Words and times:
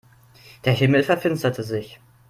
Der 0.65 0.73
Himmel 0.73 1.03
verfinsterte 1.03 1.61
sich. 1.61 1.99